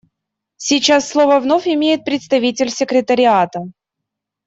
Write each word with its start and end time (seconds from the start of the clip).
Сейчас 0.57 1.07
слово 1.07 1.39
вновь 1.39 1.67
имеет 1.67 2.05
представитель 2.05 2.71
Секретариата. 2.71 3.65